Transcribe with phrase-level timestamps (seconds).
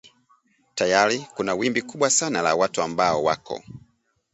[0.75, 3.63] Tayari kuna wimbi kubwa sana la watu ambao wako